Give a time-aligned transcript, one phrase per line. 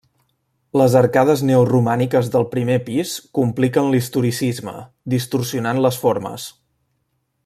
[0.81, 4.75] Les arcades neoromàniques del primer pis compliquen l'historicisme,
[5.17, 6.49] distorsionant les formes.